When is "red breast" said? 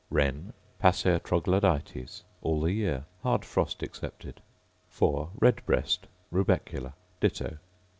5.39-6.07